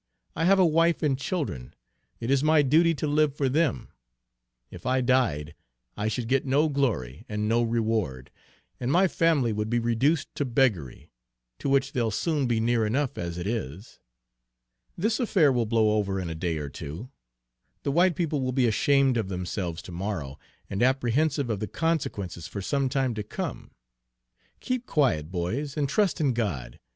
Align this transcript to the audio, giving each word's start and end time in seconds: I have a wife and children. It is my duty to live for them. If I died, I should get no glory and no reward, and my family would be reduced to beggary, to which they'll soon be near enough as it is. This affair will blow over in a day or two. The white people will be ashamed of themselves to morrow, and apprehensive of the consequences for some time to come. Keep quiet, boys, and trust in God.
I 0.35 0.45
have 0.45 0.57
a 0.57 0.65
wife 0.65 1.03
and 1.03 1.15
children. 1.15 1.75
It 2.19 2.31
is 2.31 2.43
my 2.43 2.63
duty 2.63 2.95
to 2.95 3.05
live 3.05 3.35
for 3.35 3.47
them. 3.47 3.89
If 4.71 4.83
I 4.83 4.99
died, 5.01 5.53
I 5.95 6.07
should 6.07 6.27
get 6.27 6.43
no 6.43 6.69
glory 6.69 7.23
and 7.29 7.47
no 7.47 7.61
reward, 7.61 8.31
and 8.79 8.91
my 8.91 9.07
family 9.07 9.53
would 9.53 9.69
be 9.69 9.77
reduced 9.77 10.33
to 10.33 10.43
beggary, 10.43 11.11
to 11.59 11.69
which 11.69 11.91
they'll 11.91 12.09
soon 12.09 12.47
be 12.47 12.59
near 12.59 12.83
enough 12.83 13.15
as 13.15 13.37
it 13.37 13.45
is. 13.45 13.99
This 14.97 15.19
affair 15.19 15.51
will 15.51 15.67
blow 15.67 15.91
over 15.91 16.19
in 16.19 16.31
a 16.31 16.33
day 16.33 16.57
or 16.57 16.67
two. 16.69 17.11
The 17.83 17.91
white 17.91 18.15
people 18.15 18.41
will 18.41 18.53
be 18.53 18.65
ashamed 18.65 19.17
of 19.17 19.29
themselves 19.29 19.83
to 19.83 19.91
morrow, 19.91 20.39
and 20.67 20.81
apprehensive 20.81 21.47
of 21.47 21.59
the 21.59 21.67
consequences 21.67 22.47
for 22.47 22.59
some 22.63 22.89
time 22.89 23.13
to 23.13 23.21
come. 23.21 23.69
Keep 24.61 24.87
quiet, 24.87 25.29
boys, 25.29 25.77
and 25.77 25.87
trust 25.87 26.19
in 26.19 26.33
God. 26.33 26.79